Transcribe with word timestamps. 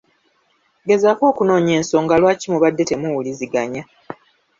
Gezaako 0.87 1.23
okunoonya 1.31 1.73
ensonga 1.79 2.15
lwaki 2.21 2.47
mubadde 2.53 2.83
temuwuliziganya. 2.89 3.83